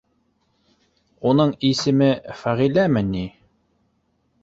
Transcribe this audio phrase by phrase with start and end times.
[1.33, 2.09] Уның исеме
[2.43, 3.25] Фәғиләме ни?